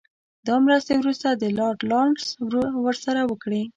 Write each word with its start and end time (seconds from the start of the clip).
دا 0.47 0.55
مرستې 0.65 0.93
وروسته 0.97 1.27
لارډ 1.57 1.79
لارنس 1.91 2.25
ورسره 2.85 3.21
وکړې. 3.31 3.61